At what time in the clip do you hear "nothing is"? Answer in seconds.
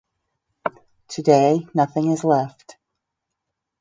1.75-2.23